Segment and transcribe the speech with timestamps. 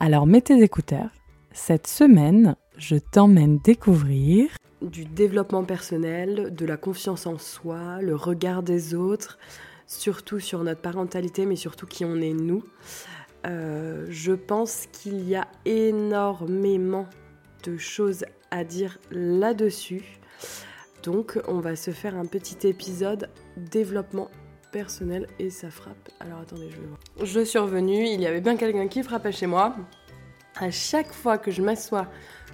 [0.00, 1.10] Alors mets tes écouteurs.
[1.52, 4.48] Cette semaine, je t'emmène découvrir
[4.82, 9.38] du développement personnel, de la confiance en soi, le regard des autres,
[9.86, 12.64] surtout sur notre parentalité, mais surtout qui on est nous.
[13.46, 17.06] Euh, je pense qu'il y a énormément
[17.64, 20.20] de choses à dire là-dessus.
[21.02, 24.30] Donc on va se faire un petit épisode développement
[24.74, 26.10] personnel et ça frappe.
[26.18, 26.98] Alors attendez, je vais voir.
[27.22, 29.76] Je suis revenue, il y avait bien quelqu'un qui frappait chez moi.
[30.56, 32.08] À chaque fois que je m'assois,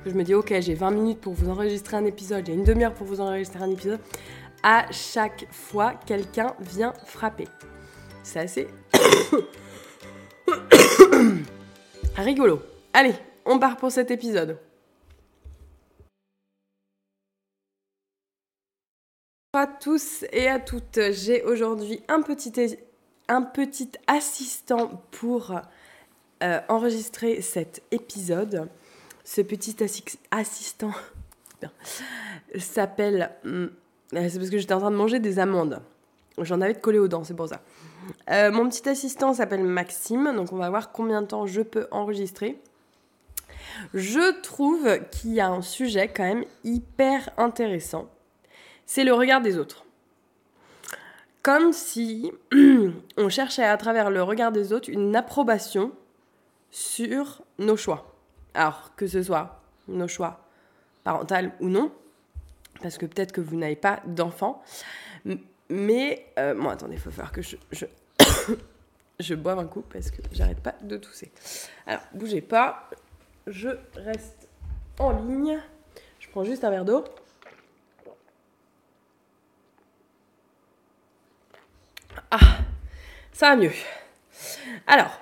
[0.04, 2.64] que je me dis ok j'ai 20 minutes pour vous enregistrer un épisode, j'ai une
[2.64, 4.00] demi-heure pour vous enregistrer un épisode,
[4.62, 7.48] à chaque fois quelqu'un vient frapper.
[8.22, 8.68] C'est assez
[12.16, 12.60] rigolo.
[12.92, 13.14] Allez,
[13.46, 14.58] on part pour cet épisode.
[19.60, 20.98] À tous et à toutes.
[21.12, 22.78] J'ai aujourd'hui un petit,
[23.28, 25.54] un petit assistant pour
[26.42, 28.70] euh, enregistrer cet épisode.
[29.22, 29.76] Ce petit
[30.30, 30.92] assistant
[32.58, 33.32] s'appelle.
[33.44, 33.66] Hmm,
[34.10, 35.82] c'est parce que j'étais en train de manger des amandes.
[36.38, 37.60] J'en avais de coller aux dents, c'est pour ça.
[38.30, 41.86] Euh, mon petit assistant s'appelle Maxime, donc on va voir combien de temps je peux
[41.90, 42.58] enregistrer.
[43.92, 48.08] Je trouve qu'il y a un sujet quand même hyper intéressant.
[48.92, 49.84] C'est le regard des autres.
[51.42, 52.32] Comme si
[53.16, 55.92] on cherchait à travers le regard des autres une approbation
[56.72, 58.16] sur nos choix.
[58.52, 60.44] Alors que ce soit nos choix
[61.04, 61.92] parental ou non,
[62.82, 64.60] parce que peut-être que vous n'avez pas d'enfant,
[65.68, 67.86] mais, euh, bon, attendez, il faut faire que je, je,
[69.20, 71.30] je boive un coup parce que j'arrête pas de tousser.
[71.86, 72.90] Alors, bougez pas,
[73.46, 74.48] je reste
[74.98, 75.60] en ligne.
[76.18, 77.04] Je prends juste un verre d'eau.
[82.30, 82.58] Ah,
[83.32, 83.72] ça va mieux.
[84.86, 85.18] Alors,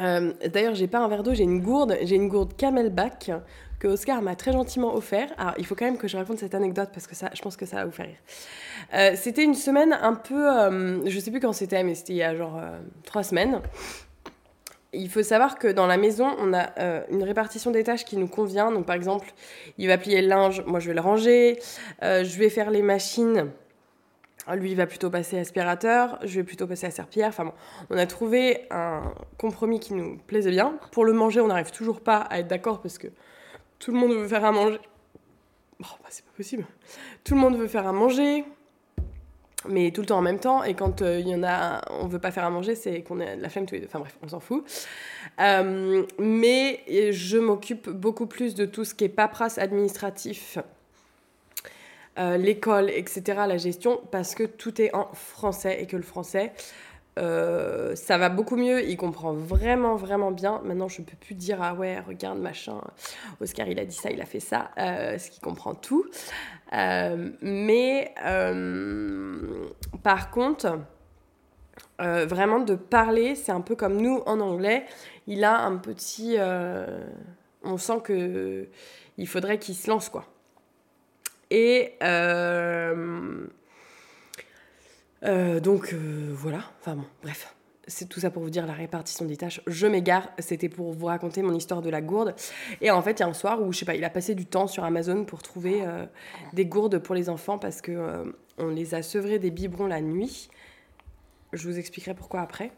[0.00, 1.96] euh, d'ailleurs, j'ai pas un verre d'eau, j'ai une gourde.
[2.02, 3.30] J'ai une gourde Camelback
[3.78, 5.28] que Oscar m'a très gentiment offert.
[5.38, 7.56] Alors, il faut quand même que je raconte cette anecdote parce que ça, je pense
[7.56, 8.16] que ça va vous faire rire.
[8.94, 12.16] Euh, c'était une semaine un peu, euh, je sais plus quand c'était, mais c'était il
[12.16, 12.60] y a genre
[13.04, 13.60] trois semaines.
[14.94, 16.70] Il faut savoir que dans la maison, on a
[17.10, 18.72] une répartition des tâches qui nous convient.
[18.72, 19.32] Donc, par exemple,
[19.76, 21.58] il va plier le linge, moi je vais le ranger.
[22.02, 23.50] je vais faire les machines.
[24.56, 27.28] Lui, il va plutôt passer aspirateur, je vais plutôt passer à serpillère.
[27.28, 27.52] Enfin bon,
[27.90, 30.78] on a trouvé un compromis qui nous plaisait bien.
[30.92, 33.08] Pour le manger, on n'arrive toujours pas à être d'accord parce que
[33.78, 34.78] tout le monde veut faire à manger.
[35.80, 36.66] Bon, bah, c'est pas possible.
[37.24, 38.44] Tout le monde veut faire à manger,
[39.68, 40.64] mais tout le temps en même temps.
[40.64, 43.20] Et quand euh, il y en a, on veut pas faire à manger, c'est qu'on
[43.20, 43.86] a la flemme tous les deux.
[43.86, 44.64] Enfin bref, on s'en fout.
[45.40, 46.82] Euh, mais
[47.12, 50.58] je m'occupe beaucoup plus de tout ce qui est paperasse administratif,
[52.18, 56.52] euh, l'école, etc., la gestion, parce que tout est en français et que le français,
[57.18, 60.60] euh, ça va beaucoup mieux, il comprend vraiment, vraiment bien.
[60.64, 62.80] Maintenant, je ne peux plus dire Ah ouais, regarde, machin,
[63.40, 66.04] Oscar, il a dit ça, il a fait ça, euh, ce qui comprend tout.
[66.72, 68.14] Euh, mais
[70.02, 70.78] par contre,
[71.98, 74.86] vraiment de parler, c'est un peu comme nous en anglais.
[75.26, 76.36] Il a un petit.
[77.64, 78.68] on sent que
[79.16, 80.24] il faudrait qu'il se lance, quoi.
[81.50, 81.94] Et.
[85.24, 87.54] Euh, donc euh, voilà, enfin bon, bref.
[87.90, 89.62] C'est tout ça pour vous dire la répartition des tâches.
[89.66, 92.34] Je m'égare, c'était pour vous raconter mon histoire de la gourde.
[92.82, 94.34] Et en fait, il y a un soir où, je sais pas, il a passé
[94.34, 96.04] du temps sur Amazon pour trouver euh,
[96.52, 100.50] des gourdes pour les enfants parce que on les a sevrés des biberons la nuit.
[101.54, 102.72] Je vous expliquerai pourquoi après.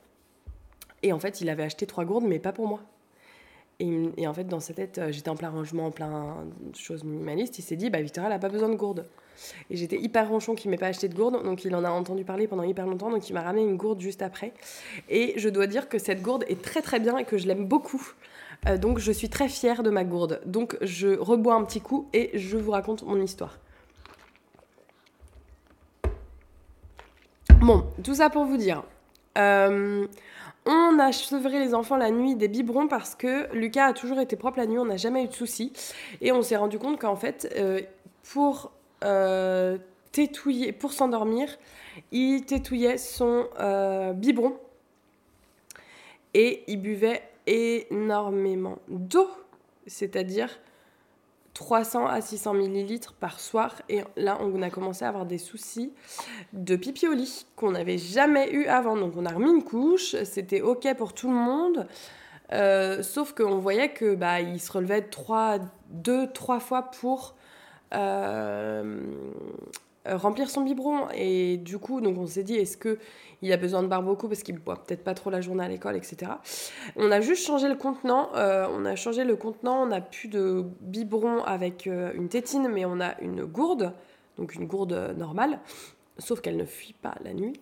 [1.03, 2.81] Et en fait, il avait acheté trois gourdes, mais pas pour moi.
[3.81, 6.37] Et, en fait, dans sa tête, j'étais en plein rangement, en plein
[6.75, 7.59] choses minimalistes.
[7.59, 9.07] Il s'est dit, bah Victoria, elle n'a pas besoin de gourdes.
[9.71, 12.25] Et j'étais hyper ronchon qu'il m'ait pas acheté de gourde, donc il en a entendu
[12.25, 14.53] parler pendant hyper longtemps, donc il m'a ramené une gourde juste après.
[15.09, 17.67] Et je dois dire que cette gourde est très très bien et que je l'aime
[17.67, 18.13] beaucoup.
[18.69, 20.41] Euh, donc je suis très fière de ma gourde.
[20.45, 23.59] Donc je rebois un petit coup et je vous raconte mon histoire.
[27.61, 28.83] Bon, tout ça pour vous dire.
[29.39, 30.07] Euh,
[30.71, 31.11] on a
[31.59, 34.79] les enfants la nuit des biberons parce que Lucas a toujours été propre la nuit,
[34.79, 35.73] on n'a jamais eu de soucis.
[36.21, 37.81] Et on s'est rendu compte qu'en fait, euh,
[38.33, 38.73] pour
[39.05, 39.79] euh,
[40.79, 41.57] pour s'endormir,
[42.13, 44.57] il tétouillait son euh, biberon
[46.35, 49.29] et il buvait énormément d'eau,
[49.87, 50.51] c'est-à-dire
[51.55, 53.75] 300 à 600 millilitres par soir.
[53.89, 55.93] Et là, on a commencé à avoir des soucis
[56.53, 58.97] de pipi au lit qu'on n'avait jamais eu avant.
[58.97, 61.87] Donc, on a remis une couche, c'était OK pour tout le monde.
[62.53, 65.59] Euh, sauf qu'on voyait que bah, il se relevait trois,
[65.89, 67.37] deux, trois fois pour
[67.95, 69.01] euh,
[70.07, 71.09] remplir son biberon.
[71.15, 72.99] Et du coup, donc on s'est dit, est-ce que
[73.43, 75.69] il a besoin de boire beaucoup parce qu'il boit peut-être pas trop la journée à
[75.69, 76.33] l'école, etc.
[76.97, 78.31] On a juste changé le contenant.
[78.35, 79.83] Euh, on a changé le contenant.
[79.83, 83.95] On n'a plus de biberon avec une tétine, mais on a une gourde,
[84.37, 85.59] donc une gourde normale,
[86.19, 87.61] sauf qu'elle ne fuit pas la nuit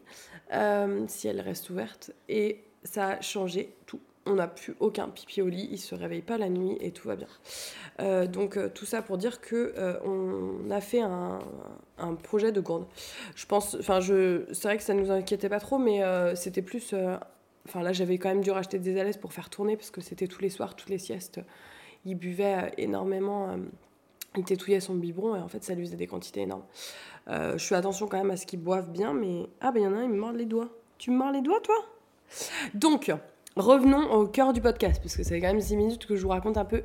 [1.07, 2.11] si elle reste ouverte.
[2.29, 6.23] Et ça a changé tout on n'a plus aucun pipi au lit, il se réveille
[6.23, 7.27] pas la nuit et tout va bien.
[8.01, 11.41] Euh, donc euh, tout ça pour dire que euh, on a fait un,
[12.23, 12.87] projet de gourde.
[13.35, 16.03] Je pense, enfin je, c'est vrai que ça ne nous inquiétait pas trop, mais
[16.37, 16.95] c'était plus,
[17.67, 20.27] enfin là j'avais quand même dû racheter des alaises pour faire tourner parce que c'était
[20.27, 21.41] tous les soirs, toutes les siestes,
[22.05, 23.57] il buvait énormément.
[24.37, 26.65] il tétouillait son biberon et en fait ça lui faisait des quantités énormes.
[27.29, 29.87] je fais attention quand même à ce qu'il boive bien, mais ah ben il y
[29.87, 30.71] en a un, il me mord les doigts.
[30.99, 31.77] Tu me mords les doigts toi?
[32.75, 33.13] Donc,
[33.59, 36.29] revenons au cœur du podcast, parce que c'est quand même 6 minutes que je vous
[36.29, 36.83] raconte un peu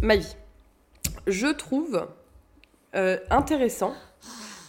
[0.00, 0.36] ma vie.
[1.26, 2.06] Je trouve
[2.94, 3.94] euh, intéressant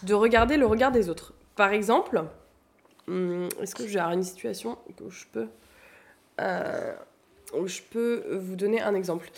[0.02, 1.32] de regarder le regard des autres.
[1.56, 2.24] Par exemple,
[3.06, 5.46] hmm, est-ce que j'ai une situation où je peux,
[6.40, 6.92] euh,
[7.64, 9.30] je peux vous donner un exemple?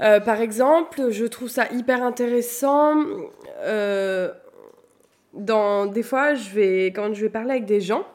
[0.00, 2.94] Euh, Par exemple, je trouve ça hyper intéressant.
[5.34, 8.06] dans des fois, je vais quand je vais parler avec des gens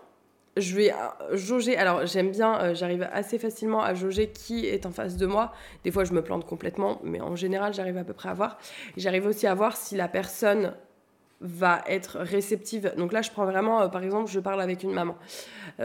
[0.57, 1.77] je vais euh, jauger.
[1.77, 5.51] Alors, j'aime bien, euh, j'arrive assez facilement à jauger qui est en face de moi.
[5.83, 8.57] Des fois, je me plante complètement, mais en général, j'arrive à peu près à voir.
[8.97, 10.73] J'arrive aussi à voir si la personne
[11.41, 12.93] va être réceptive.
[12.97, 15.15] Donc là, je prends vraiment, euh, par exemple, je parle avec une maman.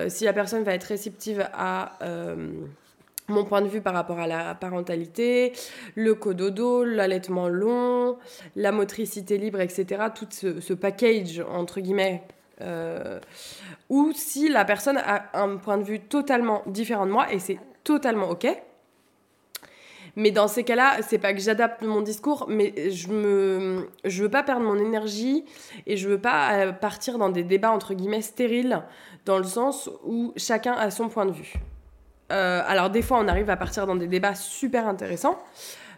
[0.08, 1.98] si la personne va être réceptive à
[3.28, 5.52] mon point de vue par rapport à la parentalité,
[5.94, 8.16] le cododo, l'allaitement long,
[8.56, 10.04] la motricité libre, etc.
[10.14, 12.22] Tout ce, ce package, entre guillemets,
[12.60, 13.20] euh,
[13.88, 17.58] ou si la personne a un point de vue totalement différent de moi et c'est
[17.84, 18.46] totalement ok.
[20.16, 24.28] Mais dans ces cas-là, c'est pas que j'adapte mon discours, mais je me, je veux
[24.28, 25.44] pas perdre mon énergie
[25.86, 28.82] et je veux pas euh, partir dans des débats entre guillemets stériles,
[29.26, 31.54] dans le sens où chacun a son point de vue.
[32.32, 35.38] Euh, alors des fois, on arrive à partir dans des débats super intéressants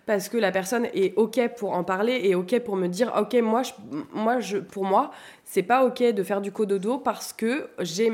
[0.07, 3.35] parce que la personne est ok pour en parler et ok pour me dire ok
[3.43, 3.63] moi
[4.13, 5.13] moi je pour moi
[5.53, 8.09] c'est pas ok de faire du cododo parce que j'ai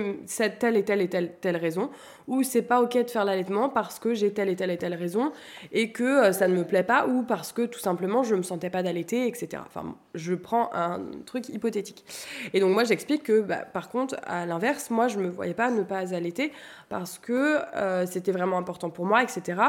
[0.59, 1.91] telle et telle et telle raison
[2.29, 4.95] ou c'est pas ok de faire l'allaitement parce que j'ai telle et telle et telle
[4.95, 5.33] raison
[5.71, 8.43] et que euh, ça ne me plaît pas ou parce que tout simplement je me
[8.43, 12.07] sentais pas d'allaiter etc enfin je prends un truc hypothétique.
[12.55, 15.71] Et donc moi j'explique que bah, par contre à l'inverse moi je me voyais pas
[15.71, 16.53] ne pas allaiter
[16.89, 19.61] parce que euh, c'était vraiment important pour moi etc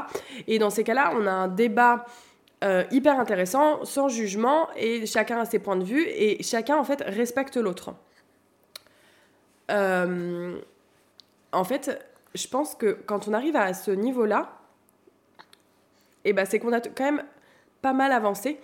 [0.47, 2.05] et dans ces cas là on a un débat
[2.63, 6.83] euh, hyper intéressant, sans jugement, et chacun a ses points de vue, et chacun en
[6.83, 7.93] fait respecte l'autre.
[9.69, 10.59] Euh,
[11.51, 14.57] en fait, je pense que quand on arrive à ce niveau-là,
[16.25, 17.23] eh ben, c'est qu'on a quand même
[17.81, 18.59] pas mal avancé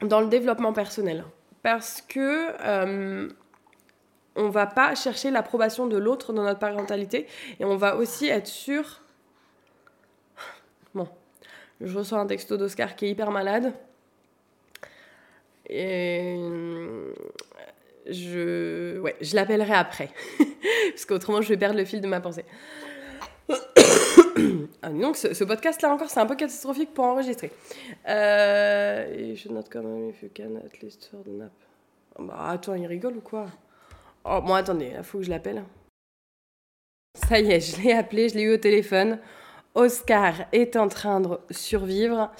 [0.00, 1.24] dans le développement personnel.
[1.62, 3.28] Parce que euh,
[4.36, 7.26] on va pas chercher l'approbation de l'autre dans notre parentalité,
[7.58, 9.00] et on va aussi être sûr
[11.80, 13.72] je reçois un texto d'Oscar qui est hyper malade.
[15.68, 16.36] Et
[18.06, 20.10] je, ouais, je l'appellerai après.
[20.90, 22.44] Parce qu'autrement, je vais perdre le fil de ma pensée.
[24.82, 27.50] ah, donc, ce, podcast-là encore, c'est un peu catastrophique pour enregistrer.
[28.08, 31.52] Euh, je note quand même if you can at least for the nap.
[32.18, 33.46] bah, attends, il rigole ou quoi?
[34.24, 35.64] Oh, bon, attendez, il faut que je l'appelle.
[37.14, 39.18] Ça y est, je l'ai appelé, je l'ai eu au téléphone.
[39.76, 42.32] Oscar est en train de survivre,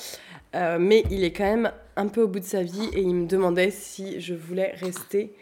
[0.54, 3.14] euh, mais il est quand même un peu au bout de sa vie et il
[3.14, 5.34] me demandait si je voulais rester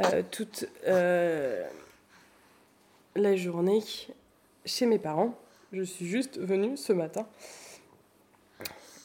[0.00, 1.62] euh, toute euh,
[3.14, 3.80] la journée
[4.64, 5.38] chez mes parents.
[5.72, 7.26] Je suis juste venue ce matin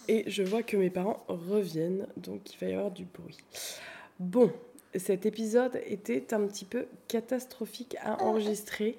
[0.08, 3.38] et je vois que mes parents reviennent, donc il va y avoir du bruit.
[4.18, 4.50] Bon,
[4.96, 8.98] cet épisode était un petit peu catastrophique à enregistrer.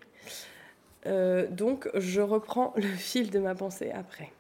[1.07, 4.31] Euh, donc je reprends le fil de ma pensée après.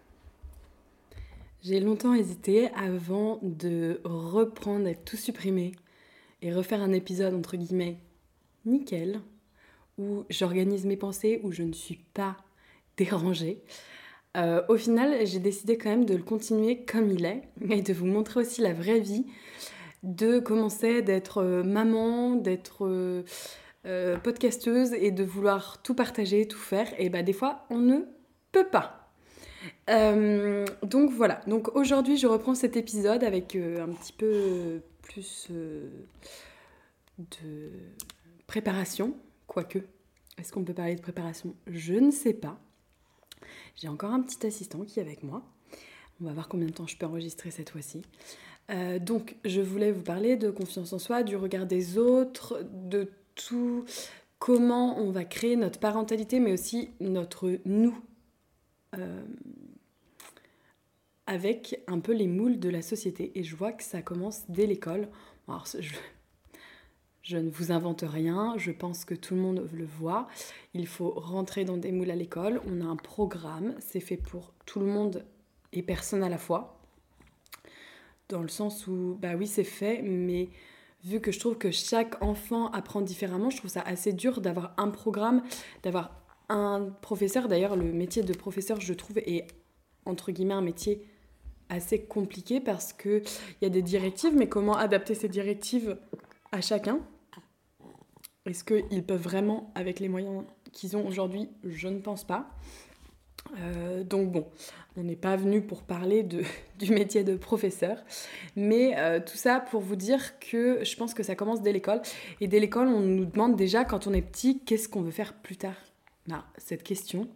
[1.62, 5.72] J'ai longtemps hésité avant de reprendre et tout supprimer
[6.40, 7.98] et refaire un épisode entre guillemets
[8.64, 9.20] nickel
[9.98, 12.36] où j'organise mes pensées, où je ne suis pas
[12.96, 13.62] dérangée.
[14.36, 17.92] Euh, au final, j'ai décidé quand même de le continuer comme il est et de
[17.92, 19.26] vous montrer aussi la vraie vie
[20.02, 22.86] de commencer d'être euh, maman, d'être
[23.86, 28.00] euh, podcasteuse et de vouloir tout partager, tout faire, et bah des fois on ne
[28.52, 29.10] peux pas.
[29.88, 35.48] Euh, donc voilà, donc aujourd'hui je reprends cet épisode avec euh, un petit peu plus
[37.18, 37.70] de
[38.46, 39.78] préparation, quoique.
[40.36, 41.54] Est-ce qu'on peut parler de préparation?
[41.66, 42.58] Je ne sais pas.
[43.76, 45.42] J'ai encore un petit assistant qui est avec moi.
[46.20, 48.02] On va voir combien de temps je peux enregistrer cette fois-ci.
[49.00, 53.10] Donc, je voulais vous parler de confiance en soi, du regard des autres, de
[54.38, 57.96] comment on va créer notre parentalité, mais aussi notre nous,
[58.98, 59.22] euh,
[61.26, 63.30] avec un peu les moules de la société.
[63.38, 65.08] Et je vois que ça commence dès l'école.
[67.22, 70.26] Je ne vous invente rien, je pense que tout le monde le voit.
[70.74, 72.60] Il faut rentrer dans des moules à l'école.
[72.66, 75.24] On a un programme, c'est fait pour tout le monde
[75.72, 76.80] et personne à la fois.
[78.28, 80.48] Dans le sens où, bah oui, c'est fait, mais
[81.04, 84.74] vu que je trouve que chaque enfant apprend différemment, je trouve ça assez dur d'avoir
[84.76, 85.42] un programme,
[85.82, 87.48] d'avoir un professeur.
[87.48, 89.46] D'ailleurs, le métier de professeur, je trouve, est
[90.04, 91.06] entre guillemets un métier
[91.68, 93.22] assez compliqué parce qu'il
[93.62, 95.96] y a des directives, mais comment adapter ces directives
[96.52, 97.00] à chacun?
[98.46, 101.48] Est-ce qu'ils peuvent vraiment, avec les moyens qu'ils ont aujourd'hui?
[101.64, 102.50] Je ne pense pas.
[103.58, 104.46] Euh, donc bon,
[104.96, 106.22] on n'est pas venu pour parler
[106.78, 107.98] du métier de professeur,
[108.56, 112.00] mais euh, tout ça pour vous dire que je pense que ça commence dès l'école.
[112.40, 115.34] Et dès l'école, on nous demande déjà quand on est petit, qu'est-ce qu'on veut faire
[115.34, 115.76] plus tard?
[116.26, 117.28] Bah, Cette question,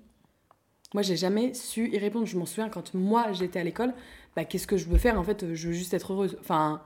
[0.93, 2.27] moi j'ai jamais su y répondre.
[2.27, 3.95] Je m'en souviens quand moi j'étais à l'école,
[4.37, 5.19] bah, qu'est-ce que je veux faire?
[5.19, 6.37] En fait, je veux juste être heureuse.
[6.41, 6.83] Enfin,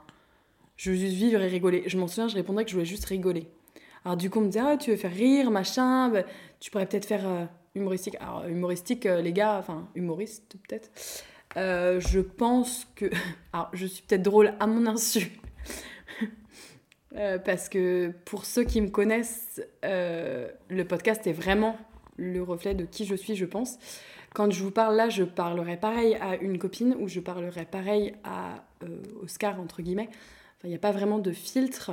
[0.77, 1.83] je veux juste vivre et rigoler.
[1.87, 3.49] Je m'en souviens, je répondrais que je voulais juste rigoler.
[4.05, 6.23] Alors du coup, on me disait, ah, tu veux faire rire, machin, bah,
[6.61, 7.45] tu pourrais peut-être faire euh,
[7.79, 8.17] humoristique.
[8.21, 10.91] Alors humoristique, euh, les gars, enfin humoriste peut-être.
[11.57, 13.07] Euh, je pense que...
[13.53, 15.33] Alors je suis peut-être drôle à mon insu.
[17.45, 21.77] parce que pour ceux qui me connaissent, le podcast est vraiment
[22.17, 23.79] le reflet de qui je suis, je pense.
[24.35, 28.15] Quand je vous parle là, je parlerai pareil à une copine ou je parlerai pareil
[28.23, 28.63] à
[29.23, 30.11] Oscar, entre guillemets
[30.65, 31.93] il n'y a pas vraiment de filtre.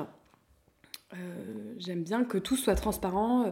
[1.14, 3.52] Euh, j'aime bien que tout soit transparent, euh,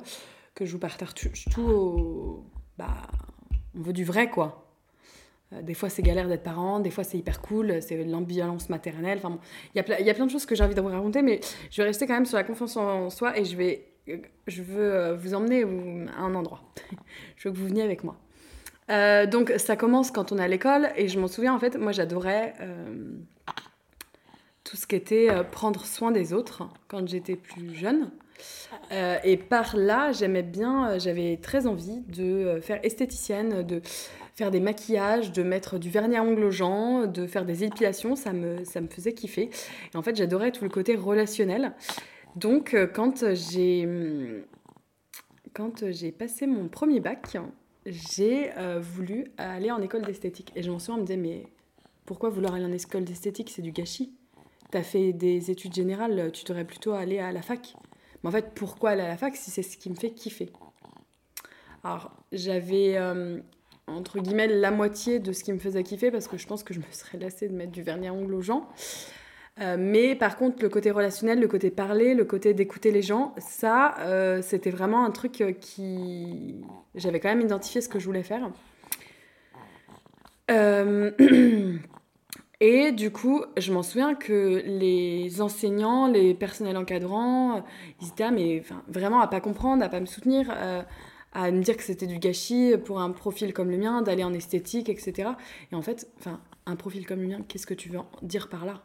[0.56, 2.46] que je vous partage tout, au...
[2.78, 3.08] Bah,
[3.76, 4.68] on veut du vrai, quoi.
[5.52, 9.20] Euh, des fois, c'est galère d'être parent, des fois, c'est hyper cool, c'est l'ambivalence maternelle.
[9.24, 9.40] Enfin,
[9.74, 11.40] il y, a y a plein de choses que j'ai envie de vous raconter, mais
[11.72, 13.88] je vais rester quand même sur la confiance en soi et je, vais,
[14.48, 15.64] je veux vous emmener
[16.18, 16.62] à un endroit.
[17.38, 18.18] je veux que vous veniez avec moi.
[19.28, 21.92] donc, ça commence quand on est à l'école et je m'en souviens, en fait, moi,
[21.92, 22.54] j'adorais
[24.74, 28.10] tout ce qui était euh, prendre soin des autres quand j'étais plus jeune.
[28.92, 33.82] Euh, et par là, j'aimais bien, euh, j'avais très envie de faire esthéticienne, de
[34.36, 38.16] faire des maquillages, de mettre du vernis à ongles aux gens, de faire des épilations,
[38.16, 39.50] ça me, ça me faisait kiffer.
[39.94, 41.74] Et en fait, j'adorais tout le côté relationnel.
[42.36, 43.88] Donc, quand j'ai,
[45.54, 47.38] quand j'ai passé mon premier bac,
[47.86, 48.50] j'ai
[48.82, 50.52] voulu aller en école d'esthétique.
[50.56, 51.46] Et je m'en souviens, on me disait, mais
[52.06, 53.52] pourquoi vouloir aller en école d'esthétique?
[53.52, 54.16] C'est du gâchis
[54.74, 57.76] tu as fait des études générales, tu devrais plutôt aller à la fac.
[58.24, 60.50] Mais en fait, pourquoi aller à la fac si c'est ce qui me fait kiffer?
[61.84, 63.40] Alors, j'avais, euh,
[63.88, 66.74] entre guillemets, la moitié de ce qui me faisait kiffer parce que je pense que
[66.74, 68.70] je me serais lassée de mettre du vernis à ongles aux gens.
[69.62, 73.36] Euh, mais par contre, le côté relationnel, le côté parler, le côté d'écouter les gens,
[73.38, 76.64] ça, euh, c'était vraiment un truc qui...
[76.96, 78.50] J'avais quand même identifié ce que je voulais faire.
[82.66, 87.62] Et du coup, je m'en souviens que les enseignants, les personnels encadrants,
[88.02, 90.82] ils étaient mais vraiment à pas comprendre, à pas me soutenir, euh,
[91.34, 94.34] à me dire que c'était du gâchis pour un profil comme le mien, d'aller en
[94.34, 95.32] esthétique, etc.
[95.74, 96.10] Et en fait,
[96.66, 98.82] un profil comme le mien, qu'est-ce que tu veux dire par là?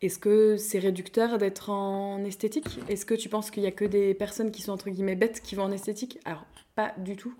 [0.00, 2.80] Est-ce que c'est réducteur d'être en esthétique?
[2.88, 5.40] Est-ce que tu penses qu'il y a que des personnes qui sont entre guillemets bêtes
[5.40, 6.18] qui vont en esthétique?
[6.24, 7.32] Alors, pas du tout.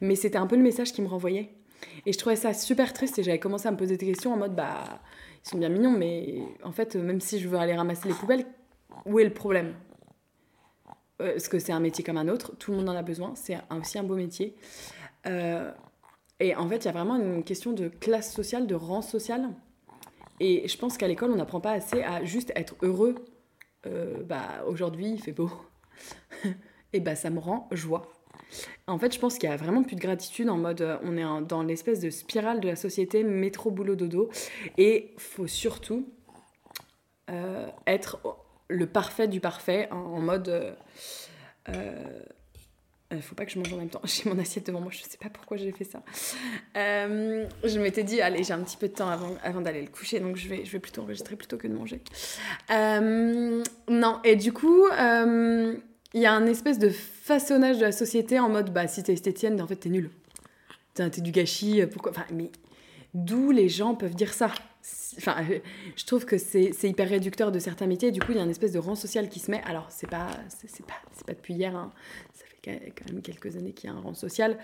[0.00, 1.52] Mais c'était un peu le message qui me renvoyait.
[2.06, 4.36] Et je trouvais ça super triste et j'avais commencé à me poser des questions en
[4.36, 5.00] mode bah
[5.44, 8.46] ils sont bien mignons mais en fait même si je veux aller ramasser les poubelles,
[9.06, 9.74] où est le problème?
[11.20, 13.34] Euh, Parce que c'est un métier comme un autre, tout le monde en a besoin,
[13.34, 14.56] c'est aussi un beau métier.
[15.26, 15.70] Euh,
[16.40, 19.48] et en fait il y a vraiment une question de classe sociale, de rang social.
[20.40, 23.16] Et je pense qu'à l'école on n'apprend pas assez à juste être heureux.
[23.86, 25.50] Euh, bah aujourd'hui il fait beau.
[26.92, 28.10] et bah ça me rend joie.
[28.86, 31.16] En fait, je pense qu'il y a vraiment plus de gratitude en mode euh, on
[31.16, 34.30] est dans l'espèce de spirale de la société métro boulot dodo
[34.76, 36.06] et faut surtout
[37.30, 38.18] euh, être
[38.68, 40.72] le parfait du parfait en, mode euh,
[43.12, 44.00] euh, faut pas que je mange en même temps.
[44.04, 46.02] J'ai mon assiette devant moi, je sais pas pourquoi j'ai fait ça.
[46.74, 50.36] je m'étais dit, allez, j'ai un petit peu de temps avant, d'aller le coucher, donc
[50.36, 52.00] je vais plutôt enregistrer plutôt que de manger.
[52.70, 54.86] non, et du coup,
[56.14, 59.12] il y a un espèce de façonnage de la société en mode bah si t'es
[59.12, 60.10] esthétienne en fait t'es nulle
[61.08, 62.50] t'es du gâchis, pourquoi Enfin, mais
[63.14, 64.50] d'où les gens peuvent dire ça?
[65.16, 65.36] Enfin,
[65.96, 68.10] je trouve que c'est hyper réducteur de certains métiers.
[68.10, 69.62] Du coup, il y a une espèce de rang social qui se met.
[69.64, 70.94] Alors, c'est pas, c'est pas,
[71.26, 71.74] pas depuis hier.
[71.76, 71.92] Hein.
[72.32, 74.58] Ça fait quand même quelques années qu'il y a un rang social.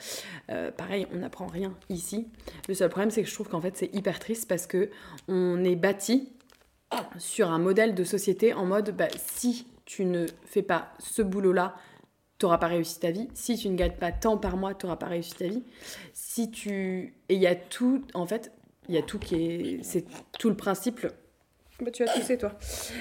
[0.51, 2.29] Euh, pareil, on n'apprend rien ici.
[2.69, 4.91] Le seul problème, c'est que je trouve qu'en fait, c'est hyper triste parce que
[5.29, 6.33] on est bâti
[7.19, 11.77] sur un modèle de société en mode bah, si tu ne fais pas ce boulot-là,
[12.39, 13.29] tu n'auras pas réussi ta vie.
[13.35, 15.63] Si tu ne gagnes pas tant par mois, tu n'auras pas réussi ta vie.
[16.13, 17.15] Si tu...
[17.29, 18.53] Et il y a tout, en fait,
[18.89, 19.83] il y a tout qui est...
[19.83, 20.05] C'est
[20.39, 21.07] tout le principe...
[21.81, 22.53] Bah, tu as toussé, toi.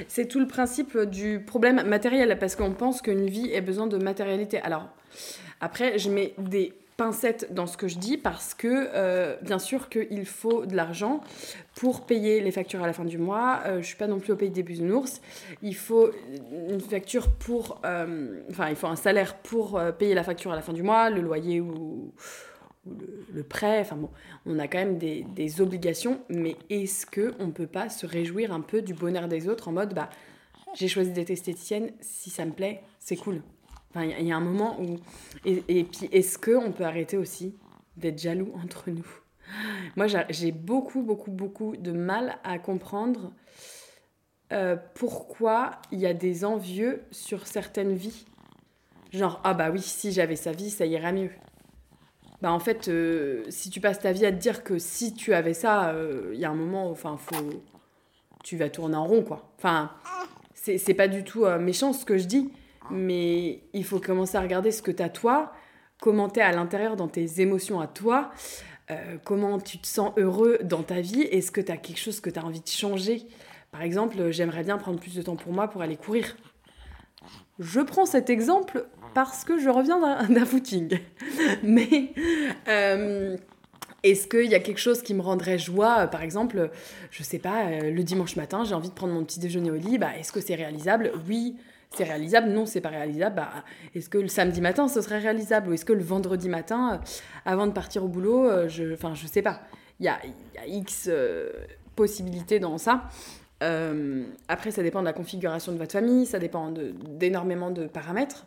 [0.08, 3.98] C'est tout le principe du problème matériel, parce qu'on pense qu'une vie a besoin de
[3.98, 4.60] matérialité.
[4.62, 4.90] Alors,
[5.62, 6.74] après, je mets des
[7.50, 11.22] dans ce que je dis parce que euh, bien sûr qu'il faut de l'argent
[11.76, 13.62] pour payer les factures à la fin du mois.
[13.66, 15.22] Euh, je suis pas non plus au pays des bisounours.
[15.62, 16.12] Il faut
[16.70, 20.62] une facture pour, euh, enfin il faut un salaire pour payer la facture à la
[20.62, 22.14] fin du mois, le loyer ou,
[23.34, 23.80] le, prêt.
[23.80, 24.10] Enfin bon,
[24.46, 26.22] on a quand même des, des obligations.
[26.30, 29.72] Mais est-ce que on peut pas se réjouir un peu du bonheur des autres en
[29.72, 30.10] mode bah
[30.74, 33.44] j'ai choisi d'être esthéticienne, si ça me plaît, c'est cool.
[33.96, 34.98] Enfin, il y, a un moment où.
[35.46, 37.56] Et, puis, est-ce qu'on peut arrêter aussi
[37.96, 39.06] d'être jaloux entre nous?
[39.96, 43.32] Moi, j'ai beaucoup, beaucoup, beaucoup de mal à comprendre
[44.52, 48.26] euh, pourquoi il y a des envieux sur certaines vies.
[49.12, 51.30] Genre, ah bah oui, si j'avais sa vie, ça irait mieux.
[52.42, 55.36] Bah en fait, euh, si tu passes ta vie à te dire que si tu
[55.36, 57.64] avais ça, euh, il y a un moment, enfin, faut.
[58.44, 59.54] Tu vas tourner en rond, quoi.
[59.58, 59.92] Enfin,
[60.56, 62.52] c'est pas du tout méchant ce que je dis
[62.90, 65.54] mais il faut commencer à regarder ce que tu as toi,
[66.00, 68.32] comment tu es à l'intérieur dans tes émotions à toi,
[68.92, 72.20] euh, comment tu te sens heureux dans ta vie, est-ce que tu as quelque chose
[72.20, 73.26] que tu as envie de changer?
[73.72, 76.36] Par exemple, j'aimerais bien prendre plus de temps pour moi pour aller courir.
[77.60, 81.00] Je prends cet exemple parce que je reviens d'un footing.
[81.64, 82.14] mais
[82.68, 83.38] euh,
[84.04, 86.08] est-ce qu'il y a quelque chose qui me rendrait joie?
[86.08, 86.70] Par exemple,
[87.10, 89.76] je sais pas, euh, le dimanche matin, j'ai envie de prendre mon petit déjeuner au
[89.76, 91.14] lit, bah, est-ce que c'est réalisable?
[91.28, 91.56] Oui
[91.96, 93.36] c'est réalisable, non, c'est pas réalisable.
[93.36, 93.50] Bah,
[93.94, 96.98] est-ce que le samedi matin, ce serait réalisable Ou est-ce que le vendredi matin, euh,
[97.46, 99.62] avant de partir au boulot, euh, je, enfin, je sais pas.
[100.00, 100.20] Il y a,
[100.56, 101.52] y a, X euh,
[101.96, 103.04] possibilités dans ça.
[104.50, 108.46] après, ça dépend de la configuration de votre famille, ça dépend d'énormément de, paramètres.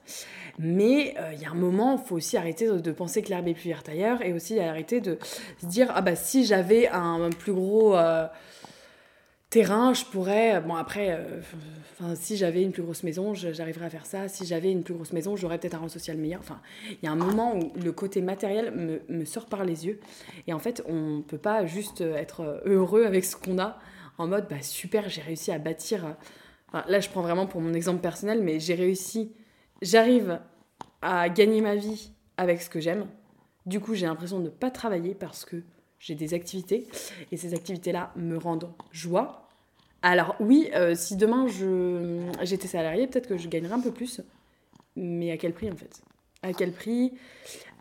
[0.59, 3.55] Mais il y a un moment, il faut aussi arrêter de, penser que l'herbe est
[3.55, 5.19] plus verte ailleurs et aussi arrêter de
[5.63, 7.97] se dire ah bah si j'avais un, plus gros
[9.57, 10.61] terrain, je pourrais.
[10.61, 14.29] Bon, après, euh, si j'avais une plus grosse maison, j'arriverais à faire ça.
[14.29, 16.41] Si j'avais une plus grosse maison, j'aurais peut-être un rang social meilleur.
[16.41, 19.99] Enfin, il y a un moment où le côté matériel me, sort par les yeux.
[20.47, 23.79] Et en fait, on ne peut pas juste être heureux avec ce qu'on a
[24.19, 26.17] en mode bah, super, j'ai réussi à bâtir.
[26.69, 29.33] Enfin, là, je prends vraiment pour mon exemple personnel, mais j'ai réussi.
[29.81, 30.39] J'arrive
[31.01, 33.07] à gagner ma vie avec ce que j'aime.
[33.65, 35.63] Du coup, j'ai l'impression de ne pas travailler parce que
[35.99, 36.89] j'ai des activités
[37.33, 39.46] et ces activités-là me rendent joie.
[40.09, 44.21] Alors oui, euh, si demain je, j'étais salariée, peut-être que je gagnerais un peu plus,
[44.95, 46.01] mais à quel prix en fait?
[46.45, 47.13] À quel prix?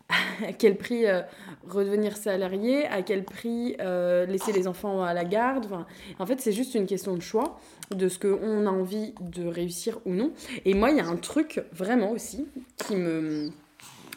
[0.09, 1.21] À euh,
[1.67, 2.87] redevenir salarié?
[2.87, 5.65] À quel prix euh, laisser les enfants à la garde?
[5.65, 5.85] Enfin,
[6.17, 7.59] En fait, c'est juste une question de choix,
[7.91, 10.31] de ce qu'on a envie de réussir ou non.
[10.65, 12.47] Et moi, il y a un truc vraiment aussi
[12.87, 13.51] qui me...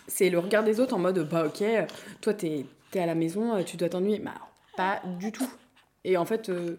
[0.07, 1.63] C'est le regard des autres en mode, bah ok,
[2.23, 4.19] toi t'es t'es à la maison, euh, tu dois t'ennuyer.
[4.19, 4.33] Bah,
[4.79, 5.51] pas du tout.
[6.05, 6.79] Et en fait, euh,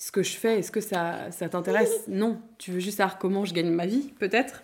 [0.00, 2.04] ce que je fais, est-ce que ça, ça t'intéresse?
[2.06, 2.40] Non.
[2.56, 4.62] Tu veux juste savoir comment je gagne ma vie, peut-être?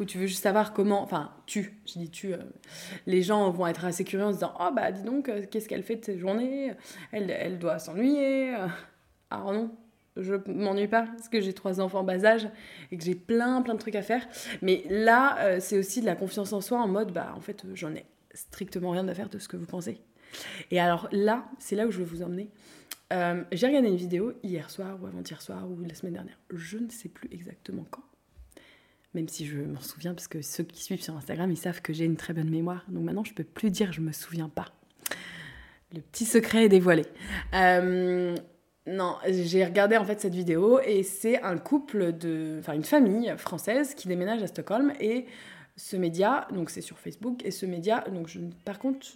[0.00, 1.02] Ou tu veux juste savoir comment.
[1.02, 2.32] Enfin, tu, je dis tu.
[2.32, 2.38] Euh,
[3.06, 5.82] les gens vont être assez curieux en se disant Oh, bah dis donc, qu'est-ce qu'elle
[5.82, 6.72] fait de ses journées?
[7.12, 8.56] Elle, elle doit s'ennuyer.
[9.30, 9.70] Alors non,
[10.16, 12.48] je m'ennuie pas parce que j'ai trois enfants bas âge
[12.90, 14.26] et que j'ai plein plein de trucs à faire.
[14.62, 17.94] Mais là, c'est aussi de la confiance en soi en mode bah en fait j'en
[17.94, 20.00] ai strictement rien à faire de ce que vous pensez.
[20.70, 22.48] Et alors là, c'est là où je veux vous emmener.
[23.12, 26.38] Euh, j'ai regardé une vidéo hier soir ou avant-hier soir ou la semaine dernière.
[26.52, 28.04] Je ne sais plus exactement quand.
[29.14, 31.92] Même si je m'en souviens, parce que ceux qui suivent sur Instagram, ils savent que
[31.92, 32.84] j'ai une très bonne mémoire.
[32.88, 34.66] Donc maintenant, je peux plus dire je me souviens pas.
[35.92, 37.04] Le petit secret est dévoilé.
[37.52, 38.36] Euh,
[38.86, 43.34] non, j'ai regardé en fait cette vidéo et c'est un couple de, enfin une famille
[43.36, 45.26] française qui déménage à Stockholm et
[45.76, 49.06] ce média, donc c'est sur Facebook, et ce média, donc je, par contre,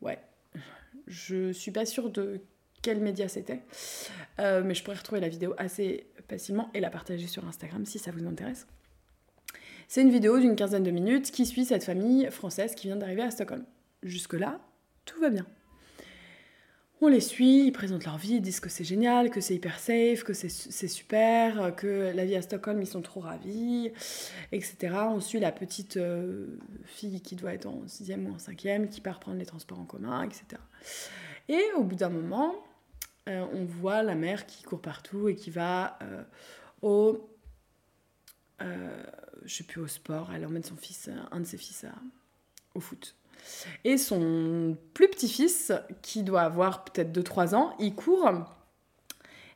[0.00, 0.18] ouais,
[1.06, 2.40] je suis pas sûre de
[2.82, 3.60] quel média c'était,
[4.38, 7.98] euh, mais je pourrais retrouver la vidéo assez facilement et la partager sur Instagram si
[7.98, 8.66] ça vous intéresse.
[9.88, 13.22] C'est une vidéo d'une quinzaine de minutes qui suit cette famille française qui vient d'arriver
[13.22, 13.64] à Stockholm.
[14.04, 14.60] Jusque-là,
[15.04, 15.46] tout va bien.
[17.00, 19.78] on les suit, ils présentent leur vie, ils disent que c'est génial, que c'est hyper
[19.80, 23.90] safe, que c'est super, que la vie à Stockholm, ils sont trop ravis,
[24.52, 24.94] etc.
[25.08, 26.46] On suit la petite euh,
[26.84, 29.86] fille qui doit être en sixième ou en cinquième, qui part prendre les transports en
[29.86, 30.62] commun, etc.
[31.48, 32.54] Et au bout d'un moment,
[33.30, 36.22] euh, on voit la mère qui court partout et qui va euh,
[36.82, 37.30] au...
[38.60, 39.02] euh,
[39.44, 40.30] je sais plus, au sport.
[40.34, 41.94] Elle emmène son fils, euh, un de ses fils à-
[42.74, 43.14] au foot.
[43.84, 48.28] Et son plus petit-fils, qui doit avoir peut-être 2-3 ans, il court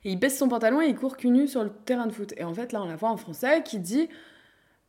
[0.04, 2.32] et il baisse son pantalon et il court cul nu sur le terrain de foot.
[2.37, 4.08] Et en fait, là, on la voit en français qui dit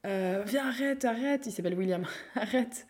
[0.04, 1.48] Viens, arrête, arrête.
[1.48, 2.06] Il s'appelle William.
[2.36, 2.86] arrête.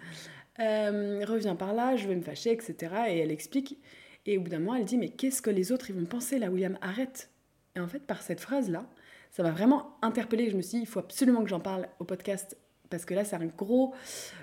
[0.60, 2.76] Reviens par là, je vais me fâcher, etc.
[3.08, 3.80] Et elle explique.
[4.26, 6.40] Et au bout d'un moment, elle dit Mais qu'est-ce que les autres ils vont penser
[6.40, 6.78] là, William?
[6.82, 7.30] Arrête.
[7.76, 8.90] Et en fait, par cette phrase-là,
[9.32, 10.50] ça m'a vraiment interpellée.
[10.50, 12.58] Je me suis dit Il faut absolument que j'en parle au podcast.
[12.90, 13.94] Parce que là, c'est un gros,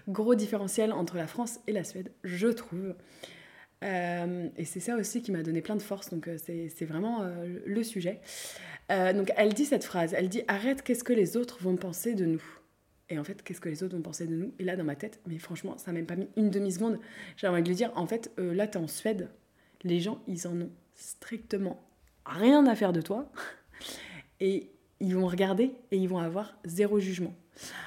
[0.08, 2.94] gros différentiel entre la France et la Suède, je trouve.
[3.82, 7.22] Euh, et c'est ça aussi qui m'a donné plein de force, donc euh, c'est vraiment
[7.22, 8.20] euh, le sujet.
[8.90, 12.26] Donc elle dit cette phrase, elle dit arrête, qu'est-ce que les autres vont penser de
[12.26, 12.42] nous?
[13.08, 14.52] Et en fait, qu'est-ce que les autres vont penser de nous?
[14.58, 16.98] Et là, dans ma tête, mais franchement, ça m'a même pas mis une demi-seconde,
[17.38, 19.30] j'ai envie de lui dire, en fait, là, t'es en Suède,
[19.84, 21.82] les gens, ils en ont strictement
[22.24, 23.30] rien à faire de toi,
[24.40, 27.34] et ils vont regarder et ils vont avoir zéro jugement.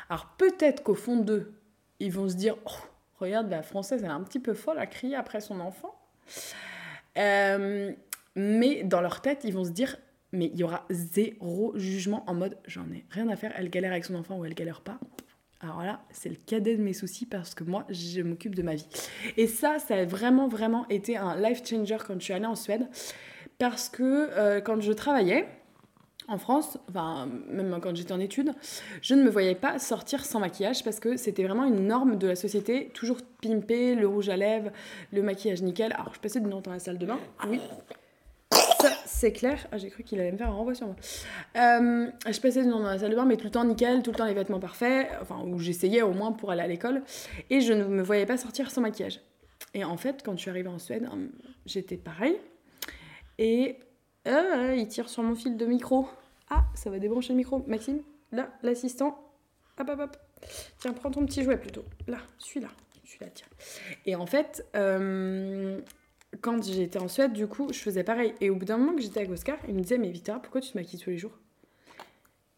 [0.09, 1.53] Alors peut-être qu'au fond d'eux,
[1.99, 2.85] ils vont se dire, oh,
[3.19, 5.97] regarde, la française, elle est un petit peu folle à crier après son enfant.
[7.17, 7.93] Euh,
[8.35, 9.97] mais dans leur tête, ils vont se dire,
[10.33, 13.91] mais il y aura zéro jugement en mode, j'en ai rien à faire, elle galère
[13.91, 14.99] avec son enfant ou elle galère pas.
[15.61, 18.75] Alors là, c'est le cadet de mes soucis parce que moi, je m'occupe de ma
[18.75, 18.87] vie.
[19.37, 22.55] Et ça, ça a vraiment, vraiment été un life changer quand je suis allée en
[22.55, 22.87] Suède.
[23.57, 25.47] Parce que euh, quand je travaillais,
[26.27, 28.51] en France, enfin même quand j'étais en études,
[29.01, 32.27] je ne me voyais pas sortir sans maquillage parce que c'était vraiment une norme de
[32.27, 34.71] la société, toujours pimpé, le rouge à lèvres,
[35.13, 35.93] le maquillage nickel.
[35.93, 37.59] Alors je passais du temps dans la salle de bain, oui.
[38.79, 39.67] Ça, c'est clair.
[39.71, 40.95] Ah, j'ai cru qu'il allait me faire un renvoi sur moi.
[41.57, 44.17] Euh, je passais dans la salle de bain, mais tout le temps nickel, tout le
[44.17, 47.03] temps les vêtements parfaits, enfin, où j'essayais au moins pour aller à l'école.
[47.49, 49.21] Et je ne me voyais pas sortir sans maquillage.
[49.73, 51.29] Et en fait, quand je suis arrivée en Suède, hum,
[51.65, 52.37] j'étais pareil.
[53.37, 53.77] Et
[54.27, 56.07] euh, il tire sur mon fil de micro.
[56.49, 57.63] Ah, ça va débrancher le micro.
[57.67, 59.19] Maxime, là, l'assistant.
[59.79, 60.17] Hop, hop, hop.
[60.79, 61.83] Tiens, prends ton petit jouet plutôt.
[62.07, 62.69] Là, celui-là.
[63.03, 63.47] Celui-là, tiens.
[64.05, 65.81] Et en fait, euh,
[66.41, 68.33] quand j'étais en Suède, du coup, je faisais pareil.
[68.41, 70.61] Et au bout d'un moment que j'étais avec Oscar, il me disait Mais Victor, pourquoi
[70.61, 71.37] tu te maquilles tous les jours?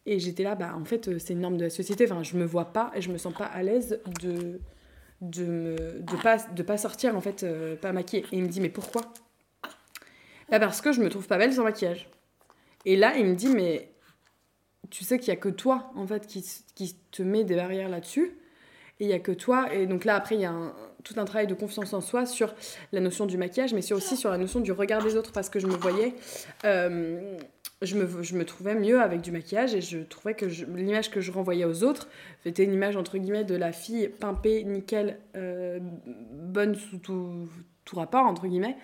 [0.06, 2.04] Et j'étais là, bah en fait, euh, c'est une norme de la société.
[2.10, 4.60] Enfin, je me vois pas et je me sens pas à l'aise de
[5.20, 8.24] de me de pas de pas sortir en fait euh, pas maquillée.
[8.32, 9.02] Et il me dit Mais pourquoi?
[10.50, 12.08] Bah parce que je me trouve pas belle sans maquillage.
[12.84, 13.92] Et là, il me dit, mais
[14.90, 17.88] tu sais qu'il y a que toi, en fait, qui, qui te met des barrières
[17.88, 18.38] là-dessus.
[19.00, 19.72] Et il y a que toi.
[19.72, 20.54] Et donc là, après, il y a
[21.04, 22.54] tout un travail de confiance en soi sur
[22.92, 25.58] la notion du maquillage, mais aussi sur la notion du regard des autres, parce que
[25.58, 26.14] je me voyais...
[26.64, 27.38] euh,
[27.80, 31.20] je me, je me trouvais mieux avec du maquillage et je trouvais que l'image que
[31.20, 32.08] je renvoyais aux autres
[32.42, 35.78] c'était une image entre guillemets de la fille pimpée, nickel, euh,
[36.32, 37.48] bonne sous tout,
[37.84, 38.76] tout rapport entre guillemets.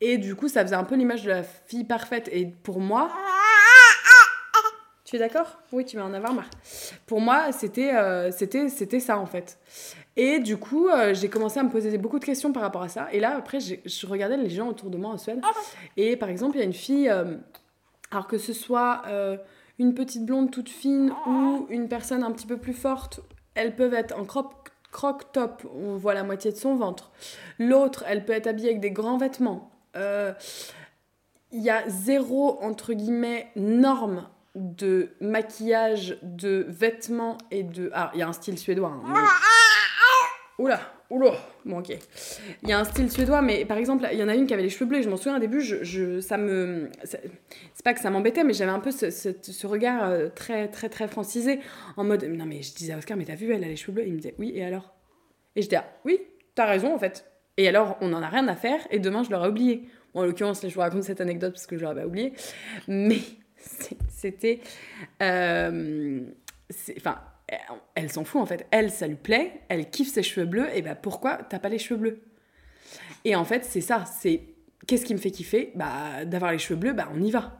[0.00, 2.28] Et du coup, ça faisait un peu l'image de la fille parfaite.
[2.32, 3.10] Et pour moi.
[5.10, 5.58] Tu es d'accord?
[5.72, 6.50] Oui, tu vas en avoir marre.
[7.04, 9.58] Pour moi, c'était euh, c'était c'était ça en fait.
[10.14, 12.88] Et du coup, euh, j'ai commencé à me poser beaucoup de questions par rapport à
[12.88, 13.08] ça.
[13.10, 15.40] Et là, après, je regardais les gens autour de moi en Suède.
[15.96, 17.38] Et par exemple, il y a une fille, euh,
[18.12, 19.36] alors que ce soit euh,
[19.80, 23.18] une petite blonde toute fine ou une personne un petit peu plus forte,
[23.56, 24.54] elles peuvent être en crop
[24.92, 27.10] croc top, on voit la moitié de son ventre.
[27.58, 29.72] L'autre, elle peut être habillée avec des grands vêtements.
[29.96, 37.90] Il y a zéro, entre guillemets, norme de maquillage, de vêtements et de...
[37.94, 38.88] Ah, il y a un style suédois.
[38.88, 41.32] hein, mais- Oula, oula,
[41.64, 41.88] bon ok.
[42.62, 44.52] Il y a un style suédois, mais par exemple, il y en a une qui
[44.52, 46.90] avait les cheveux bleus, et je m'en souviens au début, je, je- ça me...
[47.04, 47.22] C'est
[47.82, 51.60] pas que ça m'embêtait, mais j'avais un peu ce, regard euh, très, très, très francisé,
[51.96, 53.92] en mode, non mais je disais à Oscar, mais t'as vu, elle a les cheveux
[53.92, 54.92] bleus, il me disait, oui, et alors?
[55.56, 56.20] Et j'étais, ah, oui,
[56.54, 57.24] t'as raison en fait.
[57.56, 59.88] Et alors, on en a rien à faire, et demain, je l'aurais oublié.
[60.12, 62.34] Bon, en l'occurrence, je vous raconte cette anecdote parce que je l'aurais pas oublié,
[62.86, 63.16] mais
[64.08, 64.60] c'était...
[65.22, 66.20] euh,
[66.96, 67.58] Enfin, elle,
[67.96, 68.64] elle s'en fout en fait.
[68.70, 71.78] Elle, ça lui plaît, elle kiffe ses cheveux bleus, et bah pourquoi t'as pas les
[71.78, 72.20] cheveux bleus?
[73.24, 74.42] Et en fait, c'est ça, c'est
[74.86, 75.72] qu'est-ce qui me fait kiffer?
[75.74, 77.56] Bah d'avoir les cheveux bleus, bah on y va.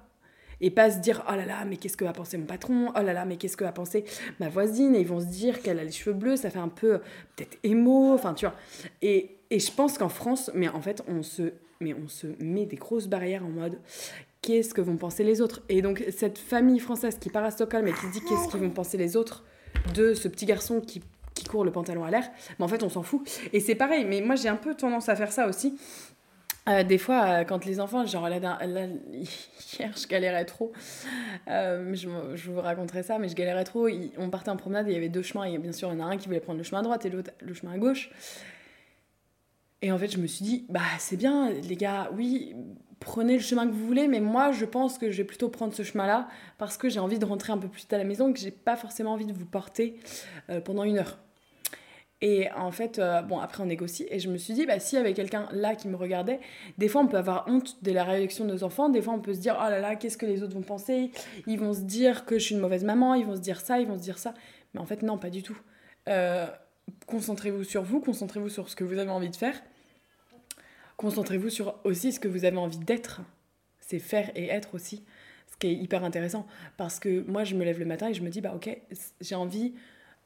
[0.60, 2.92] Et pas se dire oh là là, mais qu'est-ce que va penser mon patron?
[2.94, 4.04] Oh là là, mais qu'est-ce que va penser
[4.38, 4.94] ma voisine?
[4.94, 7.00] Et ils vont se dire qu'elle a les cheveux bleus, ça fait un peu
[7.34, 8.54] peut-être émo, enfin tu vois.
[9.02, 12.66] Et, et je pense qu'en France, mais en fait, on se, mais on se met
[12.66, 13.80] des grosses barrières en mode
[14.42, 17.86] qu'est-ce que vont penser les autres Et donc cette famille française qui part à Stockholm
[17.86, 19.44] et qui se dit qu'est-ce qu'ils vont penser les autres
[19.94, 21.02] de ce petit garçon qui,
[21.34, 23.28] qui court le pantalon à l'air, mais en fait on s'en fout.
[23.52, 25.78] Et c'est pareil, mais moi j'ai un peu tendance à faire ça aussi.
[26.68, 28.38] Euh, des fois, euh, quand les enfants, genre là,
[29.08, 30.72] hier, je galérais trop.
[31.48, 33.88] Euh, je, je, vous raconterai ça, mais je galérais trop.
[34.18, 35.44] on partait en promenade et il y avait deux chemins.
[35.44, 37.04] Et bien sûr, il y en a un qui voulait prendre le chemin à droite
[37.06, 38.10] et l'autre le chemin à gauche.
[39.82, 42.54] Et en fait, je me suis dit, bah c'est bien, les gars, oui,
[43.00, 45.74] prenez le chemin que vous voulez, mais moi, je pense que je vais plutôt prendre
[45.74, 48.32] ce chemin-là parce que j'ai envie de rentrer un peu plus tôt à la maison,
[48.32, 49.98] que j'ai pas forcément envie de vous porter
[50.64, 51.18] pendant une heure.
[52.22, 54.06] Et en fait, euh, bon, après on négocie.
[54.10, 56.40] Et je me suis dit, bah, s'il y avait quelqu'un là qui me regardait,
[56.76, 58.90] des fois on peut avoir honte de la réaction de nos enfants.
[58.90, 61.10] Des fois on peut se dire, oh là là, qu'est-ce que les autres vont penser?
[61.46, 63.80] Ils vont se dire que je suis une mauvaise maman, ils vont se dire ça,
[63.80, 64.34] ils vont se dire ça.
[64.74, 65.58] Mais en fait, non, pas du tout.
[66.08, 66.46] Euh,
[67.06, 69.54] concentrez-vous sur vous, concentrez-vous sur ce que vous avez envie de faire.
[71.00, 73.22] Concentrez-vous sur aussi ce que vous avez envie d'être.
[73.80, 75.02] C'est faire et être aussi.
[75.50, 76.46] Ce qui est hyper intéressant.
[76.76, 78.78] Parce que moi, je me lève le matin et je me dis, bah ok,
[79.22, 79.72] j'ai envie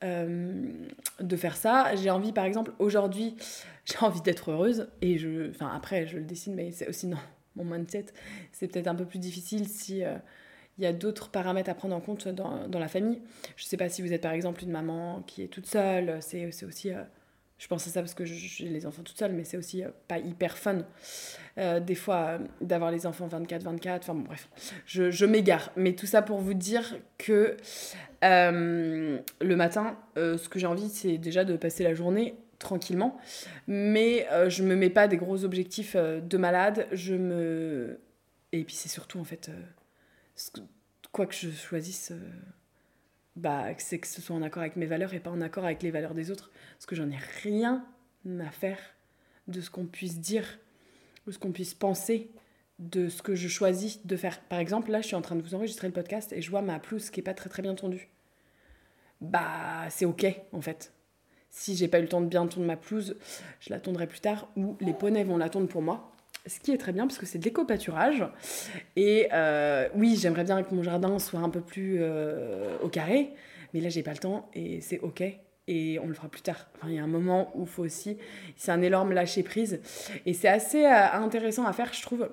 [0.03, 0.65] euh,
[1.21, 1.95] de faire ça.
[1.95, 3.37] J'ai envie, par exemple, aujourd'hui,
[3.85, 4.89] j'ai envie d'être heureuse.
[5.01, 7.19] Et je, enfin, après, je le décide, mais c'est aussi non,
[7.55, 8.07] mon mindset.
[8.51, 10.17] C'est peut-être un peu plus difficile si il euh,
[10.81, 13.21] y a d'autres paramètres à prendre en compte dans, dans, la famille.
[13.55, 16.19] Je sais pas si vous êtes, par exemple, une maman qui est toute seule.
[16.21, 16.91] C'est aussi.
[16.91, 17.05] Euh,
[17.59, 20.19] je pense à ça parce que j'ai les enfants toute seule, mais c'est aussi pas
[20.19, 20.85] hyper fun.
[21.57, 24.49] des fois, d'avoir les enfants 24-24, enfin bon, bref,
[24.87, 25.71] je, je m'égare.
[25.77, 27.57] Mais tout ça pour vous dire que
[28.25, 33.19] euh, le matin, euh, ce que j'ai envie, c'est déjà de passer la journée tranquillement.
[33.67, 36.87] Mais euh, je me mets pas des gros objectifs de malade.
[36.93, 38.01] Je me.
[38.53, 39.51] Et puis c'est surtout, en fait,
[41.13, 42.13] quoi que je choisisse,
[43.37, 45.83] bah, c'est que ce soit en accord avec mes valeurs et pas en accord avec
[45.83, 46.51] les valeurs des autres.
[46.75, 47.85] Parce que j'en ai rien
[48.41, 48.79] à faire
[49.49, 50.59] de ce qu'on puisse dire
[51.27, 52.31] ou ce qu'on puisse penser
[52.79, 54.41] de ce que je choisis de faire.
[54.43, 56.63] Par exemple, là, je suis en train de vous enregistrer le podcast et je vois
[56.63, 58.09] ma pelouse qui est pas très très bien tondue
[59.25, 60.93] bah c'est ok en fait.
[61.51, 63.17] Si j'ai pas eu le temps de bien tondre ma pelouse,
[63.61, 66.13] je la tondrai plus tard ou les poneys vont la tondre pour moi.
[66.47, 68.25] Ce qui est très bien parce que c'est de l'éco-pâturage.
[68.97, 73.33] Et euh, oui, j'aimerais bien que mon jardin soit un peu plus euh, au carré,
[73.73, 75.23] mais là j'ai pas le temps et c'est ok
[75.67, 76.69] et on le fera plus tard.
[76.77, 78.19] Enfin, il y a un moment où il faut aussi.
[78.57, 79.81] C'est un énorme lâcher prise.
[80.27, 82.29] Et c'est assez euh, intéressant à faire, je trouve.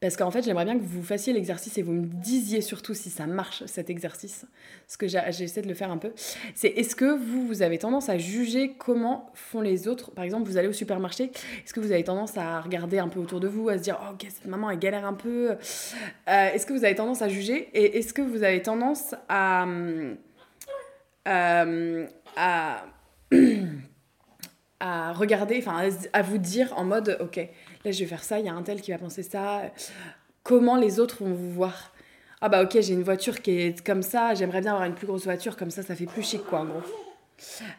[0.00, 3.10] Parce qu'en fait, j'aimerais bien que vous fassiez l'exercice et vous me disiez surtout si
[3.10, 4.46] ça marche cet exercice.
[4.88, 6.12] Ce que j'essaie de le faire un peu.
[6.54, 10.10] C'est est-ce que vous, vous avez tendance à juger comment font les autres?
[10.12, 13.20] Par exemple, vous allez au supermarché, est-ce que vous avez tendance à regarder un peu
[13.20, 15.56] autour de vous, à se dire Oh, ok, cette maman, elle galère un peu euh,
[16.26, 17.68] Est-ce que vous avez tendance à juger?
[17.74, 19.66] Et est-ce que vous avez tendance à.
[21.28, 22.84] Euh, à
[24.80, 27.46] à regarder, enfin à vous dire en mode ok,
[27.84, 29.62] là je vais faire ça, il y a un tel qui va penser ça,
[30.42, 31.92] comment les autres vont vous voir?
[32.40, 35.06] Ah bah ok, j'ai une voiture qui est comme ça, j'aimerais bien avoir une plus
[35.06, 36.82] grosse voiture, comme ça ça fait plus chic quoi en gros.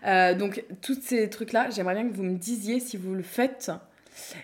[0.06, 3.72] Euh, donc tous ces trucs-là, j'aimerais bien que vous me disiez si vous le faites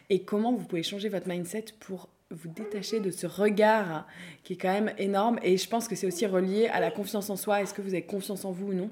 [0.10, 4.06] et comment vous pouvez changer votre mindset pour vous détacher de ce regard
[4.44, 5.40] qui est quand même énorme.
[5.44, 7.94] Et je pense que c'est aussi relié à la confiance en soi, est-ce que vous
[7.94, 8.90] avez confiance en vous ou non?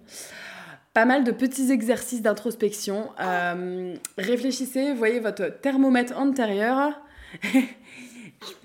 [0.95, 3.11] Pas mal de petits exercices d'introspection.
[3.19, 6.93] Euh, réfléchissez, voyez votre thermomètre antérieur.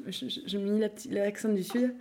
[0.07, 1.93] je, je, mets l'accent du sud.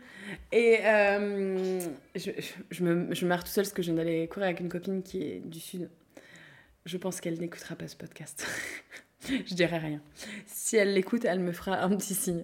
[0.52, 1.80] Et euh,
[2.15, 2.30] je,
[2.70, 5.02] je, me, je marre tout seul parce que je viens d'aller courir avec une copine
[5.02, 5.89] qui est du sud.
[6.86, 8.46] Je pense qu'elle n'écoutera pas ce podcast.
[9.45, 10.01] je dirai rien.
[10.45, 12.43] Si elle l'écoute, elle me fera un petit signe.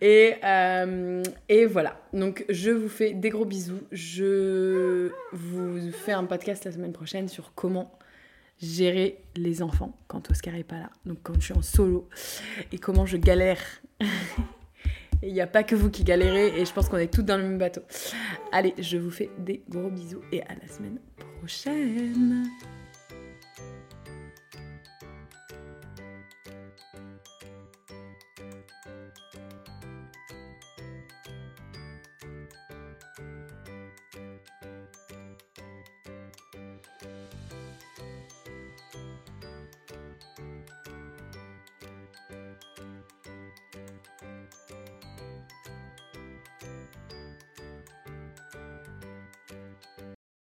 [0.00, 2.00] Et, euh, et voilà.
[2.12, 3.80] Donc, je vous fais des gros bisous.
[3.92, 7.92] Je vous fais un podcast la semaine prochaine sur comment
[8.60, 10.90] gérer les enfants quand Oscar n'est pas là.
[11.04, 12.08] Donc, quand je suis en solo.
[12.72, 13.60] Et comment je galère.
[15.22, 16.60] Il n'y a pas que vous qui galérez.
[16.60, 17.82] Et je pense qu'on est tous dans le même bateau.
[18.52, 20.20] Allez, je vous fais des gros bisous.
[20.30, 20.98] Et à la semaine
[21.38, 22.46] prochaine.